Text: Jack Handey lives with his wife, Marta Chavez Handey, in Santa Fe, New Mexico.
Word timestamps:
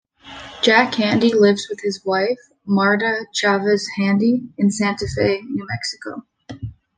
Jack 0.63 0.93
Handey 0.95 1.31
lives 1.31 1.67
with 1.69 1.81
his 1.81 2.03
wife, 2.03 2.39
Marta 2.65 3.27
Chavez 3.35 3.87
Handey, 3.99 4.49
in 4.57 4.71
Santa 4.71 5.05
Fe, 5.15 5.41
New 5.41 5.67
Mexico. 5.69 6.23